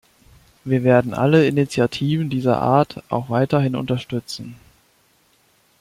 [0.63, 4.55] Wir werden alle Initiativen dieser Art auch weiterhin unterstützen.